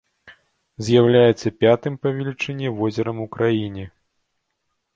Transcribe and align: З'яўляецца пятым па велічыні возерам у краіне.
З'яўляецца 0.87 1.51
пятым 1.65 1.93
па 2.07 2.15
велічыні 2.17 2.73
возерам 2.81 3.17
у 3.29 3.31
краіне. 3.39 3.85